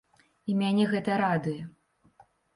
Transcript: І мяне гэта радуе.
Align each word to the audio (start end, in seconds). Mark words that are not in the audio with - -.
І 0.51 0.55
мяне 0.61 0.87
гэта 0.95 1.19
радуе. 1.23 1.61